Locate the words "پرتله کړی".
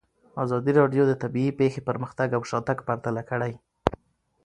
2.87-3.53